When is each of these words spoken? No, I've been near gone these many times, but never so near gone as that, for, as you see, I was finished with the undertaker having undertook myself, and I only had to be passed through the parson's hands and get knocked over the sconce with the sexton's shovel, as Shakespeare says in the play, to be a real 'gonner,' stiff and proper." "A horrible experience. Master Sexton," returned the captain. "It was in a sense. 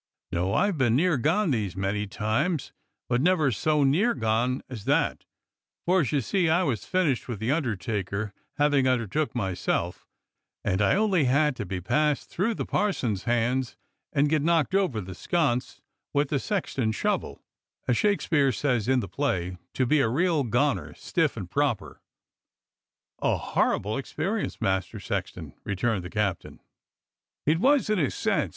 No, 0.31 0.55
I've 0.55 0.79
been 0.79 0.95
near 0.95 1.15
gone 1.17 1.51
these 1.51 1.75
many 1.75 2.07
times, 2.07 2.73
but 3.07 3.21
never 3.21 3.51
so 3.51 3.83
near 3.83 4.15
gone 4.15 4.63
as 4.67 4.85
that, 4.85 5.25
for, 5.85 5.99
as 6.01 6.11
you 6.11 6.21
see, 6.21 6.49
I 6.49 6.63
was 6.63 6.85
finished 6.87 7.27
with 7.27 7.37
the 7.37 7.51
undertaker 7.51 8.33
having 8.57 8.87
undertook 8.87 9.35
myself, 9.35 10.07
and 10.65 10.81
I 10.81 10.95
only 10.95 11.25
had 11.25 11.55
to 11.57 11.67
be 11.67 11.79
passed 11.81 12.31
through 12.31 12.55
the 12.55 12.65
parson's 12.65 13.25
hands 13.25 13.77
and 14.11 14.27
get 14.27 14.41
knocked 14.41 14.73
over 14.73 15.01
the 15.01 15.13
sconce 15.13 15.81
with 16.15 16.29
the 16.29 16.39
sexton's 16.39 16.95
shovel, 16.95 17.39
as 17.87 17.95
Shakespeare 17.95 18.51
says 18.51 18.87
in 18.87 19.01
the 19.01 19.07
play, 19.07 19.59
to 19.75 19.85
be 19.85 19.99
a 19.99 20.09
real 20.09 20.43
'gonner,' 20.43 20.95
stiff 20.95 21.37
and 21.37 21.47
proper." 21.47 22.01
"A 23.19 23.37
horrible 23.37 23.99
experience. 23.99 24.59
Master 24.59 24.99
Sexton," 24.99 25.53
returned 25.63 26.03
the 26.03 26.09
captain. 26.09 26.59
"It 27.45 27.59
was 27.59 27.87
in 27.87 27.99
a 27.99 28.09
sense. 28.09 28.49